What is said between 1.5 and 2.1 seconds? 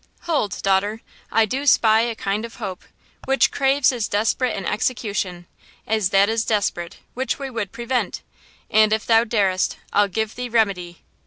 spy